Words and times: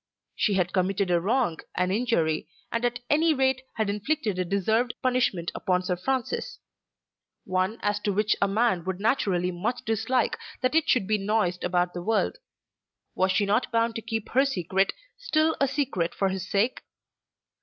She 0.35 0.55
had 0.55 0.73
committed 0.73 1.11
a 1.11 1.21
wrong, 1.21 1.59
an 1.75 1.91
injury, 1.91 2.47
or 2.73 2.83
at 2.83 3.01
any 3.07 3.35
rate 3.35 3.61
had 3.73 3.87
inflicted 3.87 4.39
a 4.39 4.43
deserved 4.45 4.95
punishment 5.03 5.51
upon 5.53 5.83
Sir 5.83 5.95
Francis; 5.95 6.57
one 7.45 7.77
as 7.83 7.99
to 7.99 8.11
which 8.11 8.35
a 8.41 8.47
man 8.47 8.83
would 8.85 8.99
naturally 8.99 9.51
much 9.51 9.85
dislike 9.85 10.39
that 10.61 10.73
it 10.73 10.89
should 10.89 11.05
be 11.05 11.19
noised 11.19 11.63
about 11.63 11.93
the 11.93 12.01
world. 12.01 12.39
Was 13.13 13.31
she 13.31 13.45
not 13.45 13.71
bound 13.71 13.93
to 13.95 14.01
keep 14.01 14.29
her 14.29 14.43
secret 14.43 14.91
still 15.19 15.55
a 15.61 15.67
secret 15.67 16.15
for 16.15 16.29
his 16.29 16.49
sake? 16.49 16.81